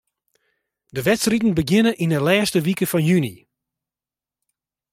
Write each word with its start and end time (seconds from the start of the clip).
De 0.95 1.01
wedstriden 1.07 1.53
begjinne 1.59 1.91
yn 2.03 2.13
'e 2.15 2.19
lêste 2.27 2.59
wike 2.65 2.87
fan 2.91 3.05
juny. 3.09 3.35